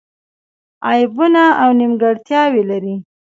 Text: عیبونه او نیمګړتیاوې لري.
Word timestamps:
عیبونه 0.87 1.43
او 1.61 1.69
نیمګړتیاوې 1.79 2.63
لري. 2.71 2.95